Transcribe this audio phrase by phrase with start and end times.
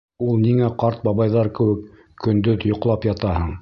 [0.27, 3.59] Ул ниңә ҡарт бабайҙар кеүек көндөҙ йоҡлап ятаһың?